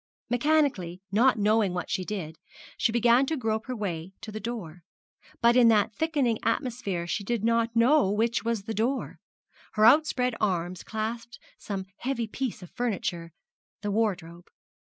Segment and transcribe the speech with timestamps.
[0.31, 2.39] Mechanically, not knowing what she did,
[2.75, 4.81] she began to grope her way to the door.
[5.41, 9.19] But in that thickening atmosphere she did not know which was the door
[9.73, 13.31] her outspread arms clasped some heavy piece of furniture
[13.81, 14.47] the wardrobe.